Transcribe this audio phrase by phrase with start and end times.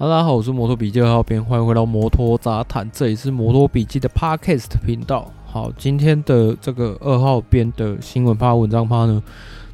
[0.00, 5.30] 大家好，我是摩托笔记二号编，欢迎回到摩托杂谈，这里是摩托笔记的 Podcast 频道。
[5.44, 9.22] 好，今天的这个二号编的新闻趴、文章趴呢，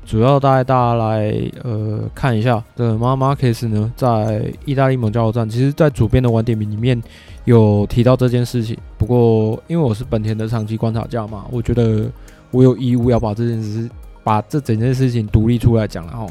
[0.05, 7.01] 主要带大家来呃看一下这个 Marc Marquez 呢，在意大利蒙加油站，其实在主编的晚点名里面
[7.45, 8.77] 有提到这件事情。
[8.99, 12.11] 不过因为我是本田的长期观察家嘛，我觉得
[12.51, 13.89] 我有义务要把这件事、
[14.25, 16.27] 把这整件事情独立出来讲了哈。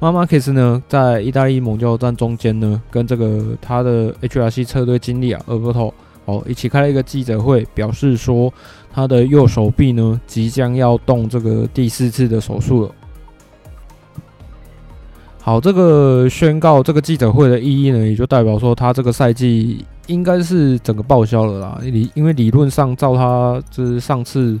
[0.00, 5.92] Marquez 呢，在意大利蒙加油站中间呢，跟这个他的 HRC 车队经理啊，Alberto
[6.24, 8.52] 哦，一起开了一个记者会，表示说
[8.92, 12.90] 他的右手臂呢，即将要动这个第四次的手术了。
[15.40, 21.78] 好，这个宣告这个记者会的意义呢，也就代表说他这个赛季应该是整个报销了啦。
[21.82, 24.60] 理因为理论上，照他就是上次。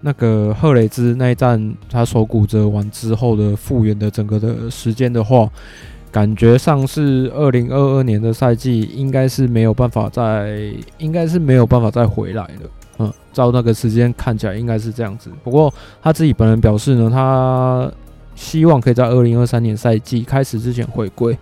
[0.00, 5.48] 那个赫雷兹那一站，他手骨折完之后的复原的整个的时间的话，
[6.12, 12.70] 感觉上是二零二二年的赛季，应该是没有办法再，应该是没有办法再回来了。
[12.98, 15.30] 嗯，照那个时间看起来应该是这样子。
[15.42, 17.90] 不过他自己本人表示呢，他
[18.34, 21.36] 希望可以在二零二三年赛季开始之前回归。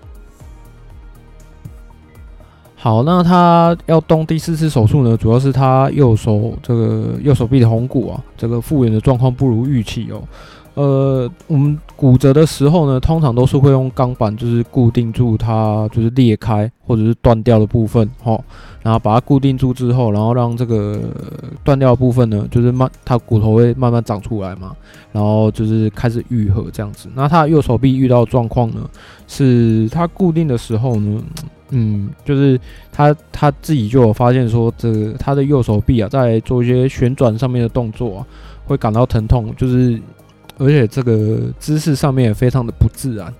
[2.84, 10.22] 好，那他要动第四次手术呢，主要是他右手这个右手臂的红骨啊，这个复原的状况不如预期哦。
[10.74, 18.40] 呃，我们骨折的时候呢，通常都是会用钢板就是固定住它，就是裂开或者是断掉的部分，齁，
[18.82, 21.00] 然后把它固定住之后，然后让这个
[21.62, 24.74] 断掉的部分呢，就是慢，它骨头会慢慢长出来嘛，
[25.12, 27.08] 然后就是开始愈合这样子。
[27.14, 28.78] 那他右手臂遇到状况呢，
[29.28, 31.22] 是他固定的时候呢，
[31.70, 32.58] 嗯，就是
[32.90, 38.26] 他他自己就有发现说，这个他的右手臂啊，在做一些旋转上面的动作，
[38.64, 40.02] 会感到疼痛，就是。
[40.58, 43.32] 而且这个姿势上面也非常的不自然。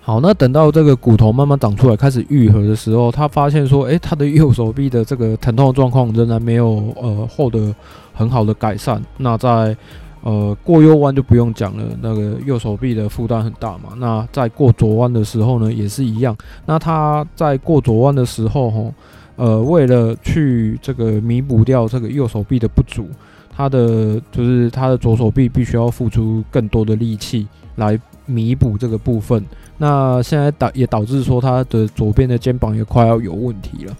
[0.00, 7.74] 好，那等到这个骨头慢慢长出来，开始愈合的时候，他发现说，诶，他的右手臂的这个疼痛状况仍然没有呃获得
[8.14, 9.02] 很好的改善。
[9.16, 9.76] 那在
[10.22, 13.94] 呃过右弯就不用讲了，那个右手臂的负担很大嘛。
[13.96, 16.36] 那在过左弯的时候呢，也是一样。
[16.66, 18.94] 那他在过左弯的时候，吼，
[19.34, 23.08] 呃，为了去这个弥补掉这个右手臂的不足。
[23.56, 29.42] 他的就是他的左手臂必须要付出更多的力气来弥补这个部分，
[29.78, 33.96] 那现在导也导致说他的左边的肩膀也快要有问题了。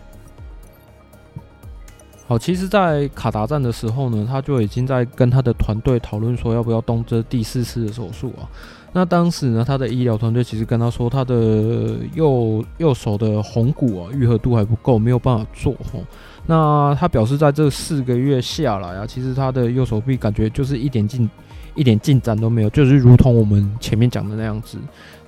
[2.28, 8.50] 好，其实，在卡达站的时候呢，他就已经在跟他的团队讨论说要不要动这第四次的手术啊。
[8.92, 16.02] 那当时呢，他的医疗团队其实跟他说，他的右右手的红骨啊愈合度还不够，没有办法做吼。
[16.46, 21.28] 那他表示，在这四个月下来啊，其实他的右手臂感觉就是一点进
[21.74, 24.78] 一点进展都没有，就是如同我们前面讲的那样子，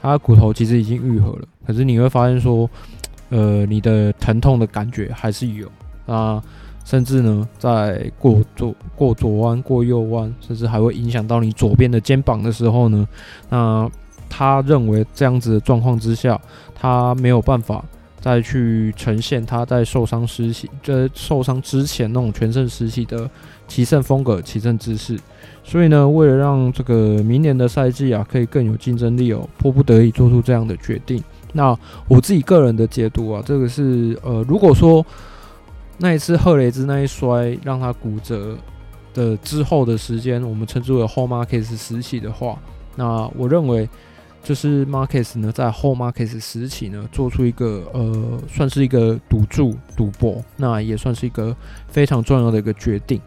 [0.01, 2.71] 他的骨头其实已经愈合了，可是你会发现说，
[3.31, 5.69] 呃，你的疼痛的感觉还是有
[6.06, 6.41] 啊，
[6.84, 13.06] 甚至呢，在过左过左弯、过右弯，甚至还会影响到你左边的肩膀的时候呢，
[13.50, 13.91] 那
[14.29, 16.41] 他认为这样子的状况之下，
[16.75, 17.85] 他没有办法。
[18.21, 23.31] 再去呈现他在受伤时期，在受伤之前那种全盛时期的
[23.69, 25.19] 骑乘风格、骑乘姿势。
[25.62, 31.23] 所以呢，为了让这个明年的赛季啊可以更有竞争力哦，迫不得已做出这样的决定。
[31.53, 35.05] 那我自己个人的解读啊，这个是呃，如果说
[35.99, 38.56] 那一次赫雷兹那一摔让他骨折
[39.15, 42.59] 的之后的时间，我们称之为后 Marquez 时期的话，
[42.97, 43.89] 那我认为。
[44.43, 51.54] 就是 Marcus 呢，在后 Marcus 时期呢，做出一个呃，算是一个赌注赌博，那也算是一个
[51.88, 53.21] 非常重要的一个决定。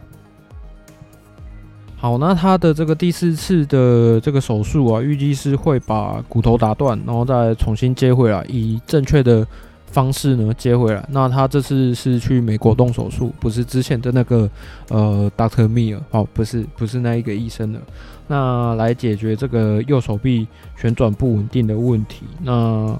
[1.96, 9.46] 好，那他的这个第四次的这个手术啊，预计是会把骨头打断，然后再重新接回来，以正确的
[9.92, 11.06] 方式呢接回来。
[11.10, 14.50] 那他这次是去美国动手术，不是之前的那个
[14.88, 17.80] 呃 Doctor Meir 哦，不是不是那一个医生的。
[18.26, 22.24] 那来解决这个右手臂旋转不稳定的问题。
[22.42, 22.98] 那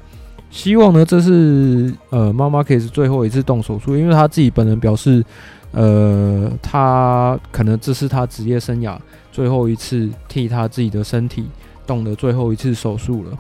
[0.51, 5.25] 希望呢，这是呃妈妈可以是最后一次动手术，因为他自己本人表示，
[5.71, 8.99] 呃，他可能这是他职业生涯
[9.31, 11.47] 最后一次替他自己的身体
[11.87, 13.39] 动的最后一次手术了。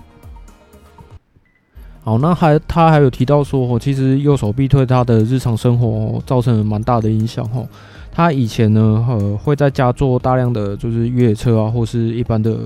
[2.05, 7.67] 好，那还他还有提到说，其实右手臂对他的日常生活造成了蛮大的影响，吼。
[8.15, 12.59] 他以前呢，呃，会在家做大量的就是越野车啊，或是一般的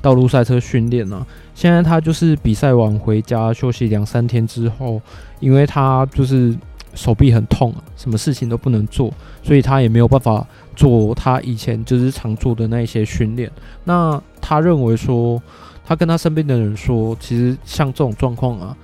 [0.00, 1.26] 道路赛车训练啊。
[1.54, 4.98] 现在他就是比赛完回家休息两三天之后，
[5.40, 6.56] 因为他就是
[6.94, 9.12] 手臂很痛啊，什么事情都不能做，
[9.42, 13.50] 所以他也没有办法做他以前就是常做的那一些训练。
[13.84, 15.42] 那他认为说，
[15.84, 18.76] 他跟他身边的人说，其实像这种状况啊。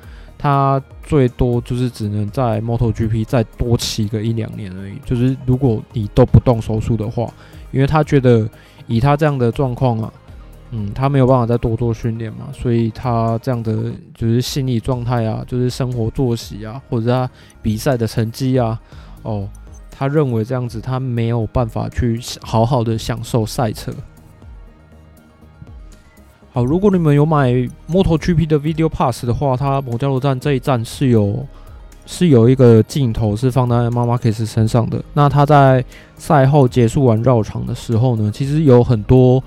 [0.43, 4.95] 他最多就是只能在 MotoGP 再多骑个一两年而已。
[5.05, 7.31] 就是如果你都不动手术的话，
[7.73, 8.49] 因为他觉得
[8.87, 10.11] 以他这样的状况啊，
[10.71, 17.31] 嗯，他没有办法再多做训练嘛，所以他这样的就是心理状态啊，就是生活作息啊，或者他
[17.61, 18.81] 比赛的成绩啊，
[19.21, 19.47] 哦，
[19.91, 23.93] 他认为这样子他没有办法去好好的享受赛车。
[26.53, 27.53] 好，如果你们有买
[27.89, 31.47] MotoGP 的 Video Pass 的话，它某加罗站这一站是有
[32.05, 35.01] 是有一个镜头是放在马马克斯身上的。
[35.15, 35.85] 那他在
[36.17, 39.41] 赛后结束完绕场的时候呢，其实有很多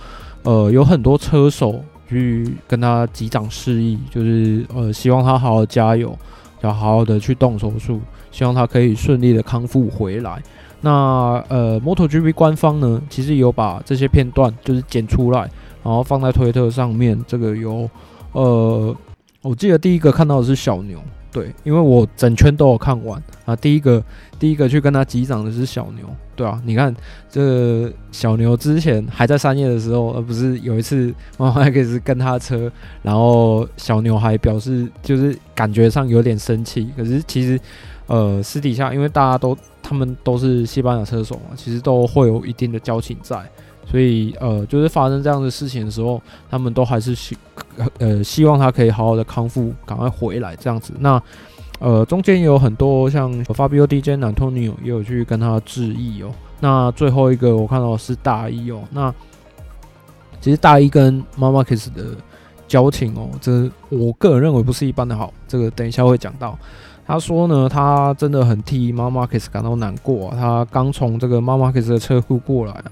[0.44, 6.18] 呃有很多车手去跟他击掌示意，就是呃希望他好好加油，
[6.62, 8.00] 要好好的去动手术，
[8.32, 10.42] 希望他可以顺利的康复回来。
[10.80, 15.50] 那呃 MotoGP 官方呢，其实有把这些片段就是剪出来。
[15.84, 17.90] 然后放在推特上面，这个有，
[18.32, 18.96] 呃，
[19.42, 20.98] 我记得第一个看到的是小牛，
[21.32, 23.56] 对，因为我整圈都有看完啊。
[23.56, 24.02] 第一个，
[24.40, 26.96] 第一个去跟他击掌的是小牛，对啊，你看
[27.30, 32.72] 这小牛之前还在三叶的时候，而不是有一次马马克斯跟他车，
[33.02, 37.60] 然后小牛还表示就是感觉上有点生气，可是其实，
[38.08, 43.38] 呃，私底下因为大家都他们都是西班牙车手嘛，其实都会有一定的交情在。
[43.86, 46.20] 所以，呃，就是发生这样的事情的时候，
[46.50, 47.38] 他们都还是希，
[48.00, 50.94] 呃，希望他可以好好的康复，赶快回来这样子。
[51.00, 51.22] 那，
[51.80, 56.32] 呃，中间有很多像 Fabio Di Giannantonio 也有去跟他致意哦。
[56.60, 58.82] 那最后一个我看到是大一哦。
[58.92, 59.14] 那
[60.42, 62.16] 其实大一跟 Marc Marquez 的
[62.68, 65.32] 交情哦，这我个人认为不是一般的好。
[65.48, 66.58] 这个等一下会讲到。
[67.06, 70.38] 他说呢，他真的很替 Marc Marquez 感到难过啊。
[70.40, 72.92] 他刚从这个 Marc Marquez 的车库过来啊。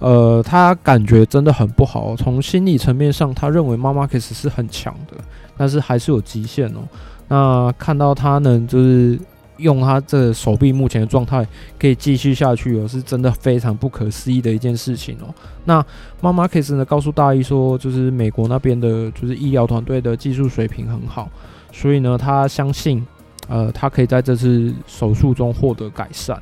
[0.00, 2.16] 呃，他感觉真的很不好。
[2.16, 5.16] 从心理层面上，他认为马马克斯是很强的，
[5.56, 6.80] 但是还是有极限哦。
[7.28, 9.16] 那看到他能就是
[9.58, 11.46] 用他这手臂目前的状态
[11.78, 15.32] 可以继续下去哦，是真的非常不可思议的一件事情哦。
[15.66, 15.84] 那
[16.20, 21.28] 马马克斯呢，告诉大一说，就是美国那边的，就是医疗团队的技术水平很好，
[21.70, 23.06] 所以呢，他相信，
[23.48, 26.40] 呃，他可以在这次手术中获得改善。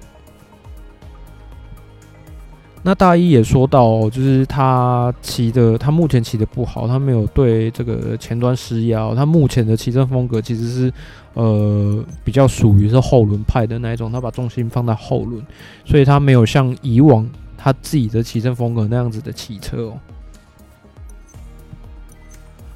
[2.82, 9.14] 那大一也说到，就是他骑的，他目前骑的不好，他没有对这个前端施压。
[9.14, 10.92] 他目前的骑乘风格其实是，
[11.34, 15.44] 呃，比较属于是后轮派的那一种，他把重心放在后轮，
[15.84, 17.28] 所以他没有像以往
[17.58, 19.98] 他自己的骑乘风格那样子的骑车哦。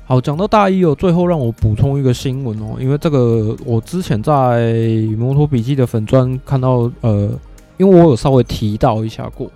[0.04, 4.74] 好，讲到大一哦，最后让我补充一个新闻哦，因为这个我之前在
[5.16, 7.30] 摩托笔记的粉砖看到，呃，
[7.78, 9.48] 因为我有稍微提到一下过。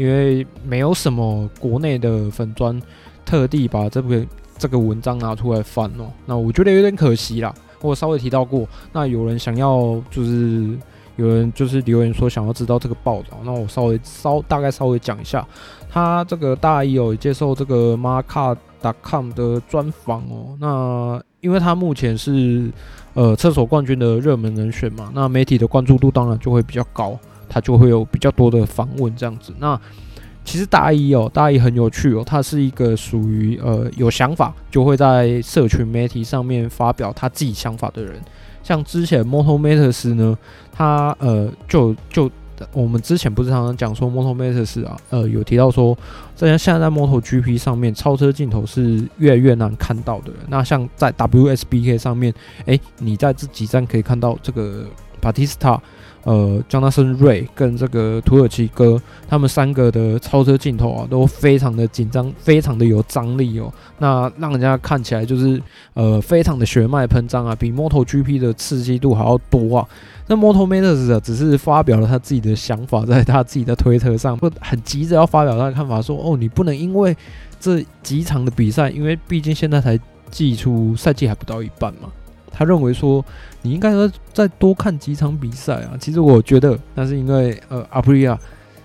[0.00, 2.80] 因为没有什么国内的粉专
[3.22, 4.26] 特地把这个
[4.56, 7.54] 这个文章拿出来翻哦，那我觉得有点可惜啦。
[7.82, 10.74] 我稍微提到过，那有人想要就是
[11.16, 15.46] 有人就是留言说想要知道这个报道，那我稍微稍大概稍微讲一下，
[15.90, 20.56] 他这个大一有接受这个 Marca.com 的专访哦。
[20.58, 22.70] 那因为他目前是
[23.12, 27.18] 呃厕所冠军的热门人选嘛，那媒体的关注度当然就会比较高。
[27.50, 29.52] 他就会有比较多的访问这样子。
[29.58, 29.78] 那
[30.42, 32.22] 其实大一哦，大一很有趣哦。
[32.24, 38.18] 他是一个属于呃有想法就会在社群媒体上面发表他自己想法的人。
[38.62, 40.36] 像之前 m o t o m a t e r s 呢，
[40.72, 42.30] 他呃就就
[42.72, 45.96] 我们之前不是常常讲说 m o t o m a t e r s 啊，呃有提到说，
[46.34, 50.32] 在现在在 MotoGP 上面超车镜头是越来越难看到的。
[50.48, 52.32] 那像在 WSBK 上面，
[52.64, 54.86] 诶，你在这几站可以看到这个
[55.20, 55.78] Bautista。
[56.24, 63.72] 呃，Jonathan Rea 跟这个土耳其哥，他们三个的超车镜头啊，都非常的紧张，非常的有张力哦。
[63.98, 65.60] 那让人家看起来就是
[65.94, 69.88] 呃，非常的血脉喷张啊，比 MotoGP 的刺激度还要多啊。
[70.26, 77.16] 那 Moto Matters 只是发表了他自己的想法，在他自己的推特上，不很急着要发表他的看法，说哦，你不能因为
[77.58, 79.98] 这几场的比赛，因为毕竟现在才
[80.30, 82.08] 季初，赛季还不到一半嘛。
[82.50, 83.24] 他认为说，
[83.62, 85.92] 你应该要再多看几场比赛啊。
[86.00, 88.38] 其实我觉得，那是因为呃，阿普利亚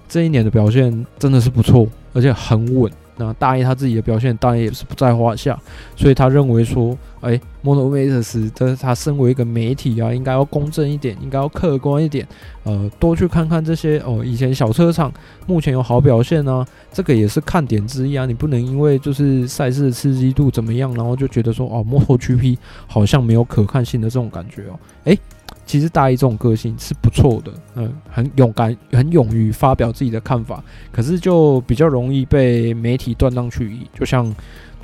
[0.07, 2.91] 这一年的表现真的是不错，而且很稳。
[3.17, 5.57] 那大一他自己的表现当然也是不在话下，
[5.95, 12.27] 所以他认为说，哎、，MotoMatters，这是他身为一个媒体啊，应该要公正一点，应该要客观一点，
[12.63, 15.11] 呃，多去看看这些哦，以前小车厂
[15.47, 18.25] 目前有好表现呢、这个也是看点之一啊。
[18.27, 24.79] 你不能因为就是赛事的刺激度怎么样，然后就觉得说哦，MotoGP 好像没有可看性的这种感觉哦。
[25.05, 25.19] 哎、欸，
[25.65, 34.33] 其实大一这种个性是不错的，嗯，很勇敢，很勇于发表自己的看法，可是就比较容易被媒体断章取义，就像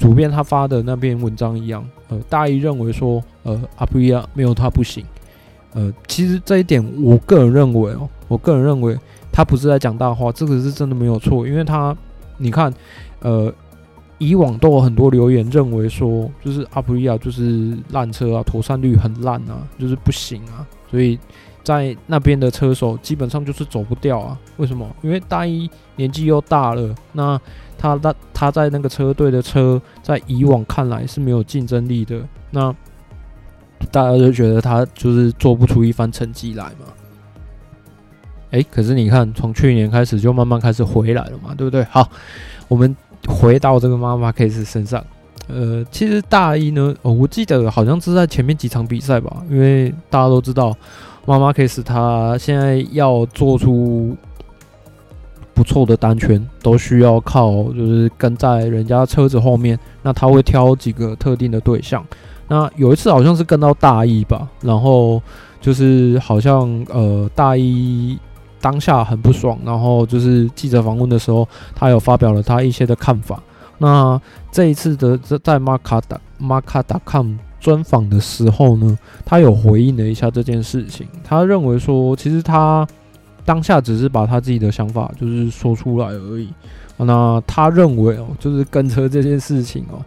[0.01, 5.05] 主编他发的那篇文章一样，呃，大一认为说，呃，阿布利亚没有他不行，
[5.73, 8.97] 呃，其实这一点我个人认为哦，我个人认为
[9.31, 11.95] 他不是在讲大话，这个是真的没有错，因为他，
[12.37, 12.73] 你看，
[13.19, 13.53] 呃。
[14.23, 21.17] 以往都有很多留言认为说，就是阿普利亚就是烂车啊，妥善率很烂啊，就是不行啊，所以
[21.63, 24.37] 在那边的车手基本上就是走不掉啊。
[24.57, 24.87] 为什么？
[25.01, 27.39] 因为大一年纪又大了，那
[27.77, 32.73] 他他他在那个车队的车，在以往看来是没有竞争力的，那
[33.91, 36.85] 大家就觉得他就是做不出一番成绩来嘛。
[38.51, 41.83] 诶，可是你看，从去年开始就慢慢开始回来了嘛，对不对？
[41.85, 42.09] 好，
[42.67, 42.95] 我们。
[43.27, 45.05] 回到这个马马克斯身上，
[45.47, 50.75] 呃，其实大一呢，哦，我记得好像是在前面几场比赛吧，因为大家都知道，
[51.25, 54.15] 马马克斯他现在要做出
[55.53, 62.05] 不错的单圈，都需要靠就是跟在人家车子后面，那他会挑几个特定的对象，
[62.47, 65.21] 那有一次好像是跟到大一吧，然后
[65.59, 68.17] 就是好像呃大一。
[68.63, 73.41] 当下很不爽，然后就是记者访问的时候，他有发表了他一些的看法。
[73.79, 81.07] 那这一次的在马卡达马卡达 com 专访的时候呢，他有回应了一下这件事情。
[81.23, 82.85] 他认为说，其实他
[83.45, 86.49] 当下只是把他自己的想法就是说出来而已。
[86.97, 90.03] 那他认为哦，就是跟车这件事情哦，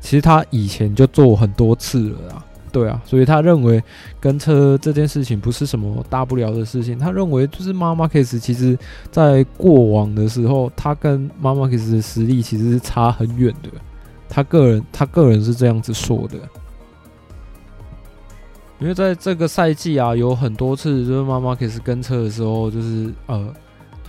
[0.00, 2.44] 其实他以前就做很多次了啦。
[2.72, 3.82] 对啊，所以他认为
[4.18, 6.98] 跟车这件事情不是什么大不了的事情。
[6.98, 8.78] 他认为就是马马克斯其实
[9.10, 13.68] 在过往的时候，他跟马马克斯的实力其实是差很远的。
[14.26, 16.38] 他个人他个人是这样子说的。
[18.82, 23.54] 因为在这个赛季啊，有很多次就是马马克斯跟车的时候，就是呃，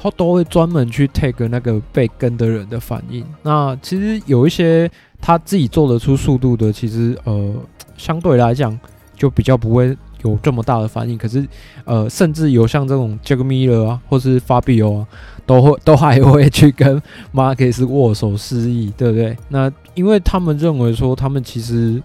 [0.02, 3.24] 他都会专门去 take 那个被跟的人的反应。
[3.44, 4.90] 那其实有一些
[5.22, 7.54] 他自己做得出速度的，其实呃。
[7.96, 8.78] 相对来讲，
[9.16, 11.16] 就比较不会有这么大的反应。
[11.16, 11.48] 可是，
[11.86, 15.08] 呃，甚至有像这种杰克米勒啊，或是法比欧啊，
[15.46, 17.00] 都会 都还会去跟
[17.32, 19.38] 马克斯握手示意，对不对？
[19.48, 22.02] 那因为他们认为说，他们其实，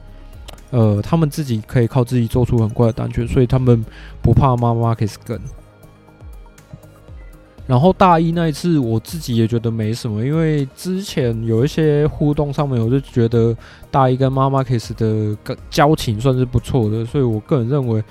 [0.70, 3.84] 呃，他们自己可以靠自己做出很怪的单圈，所以他们
[4.22, 5.40] 不怕妈妈可以跟。
[7.66, 13.56] 然后大一那一次，我自己也觉得没什么，因为之前有一些互动上面，我就觉得
[13.90, 15.36] 大一跟妈妈 Kiss 的
[15.68, 18.02] 交情算是不错的，所以我个人认为。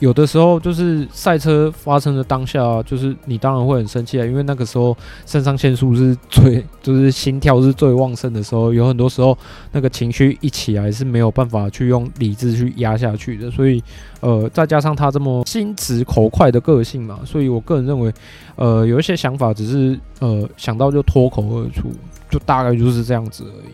[0.00, 9.36] 有的时候就是赛车发生的当下，就是你当然会很生气啊，因为那个时候肾上腺素是最，就是心跳是最旺盛的时候，有很多时候
[9.72, 13.82] 那个情绪一起来是没有办法去用理智去压下去的，所以
[14.20, 18.12] 呃，再加上他这么心直口快的个性嘛，所以我个人认为，
[18.54, 21.90] 呃，有一些想法只是呃想到就脱口而出，
[22.30, 23.72] 就大概就是这样子而已。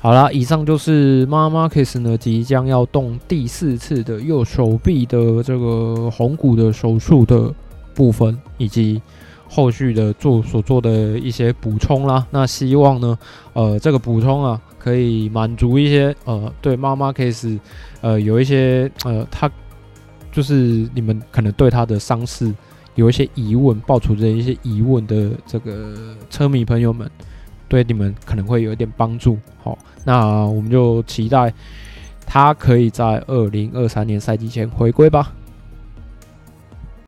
[0.00, 7.52] 好啦，以上就是马马克斯呢即将要动第四次的右手臂的这个红骨的手术的
[7.94, 9.02] 部分，以及
[9.48, 12.24] 后续的做所做的一些补充啦。
[12.30, 13.18] 那希望呢，
[13.54, 17.58] 呃，这个补充啊，可以满足一些呃，对马马克斯
[18.00, 19.50] 呃有一些呃，他
[20.30, 22.54] 就是你们可能对他的伤势
[22.94, 27.10] 有一些疑问，抱持着一些疑问的这个车迷朋友们。
[27.68, 31.52] 对你们可能会有一点帮助，好，那我们就期待
[32.26, 35.32] 他可以在二零二三年赛季前回归吧。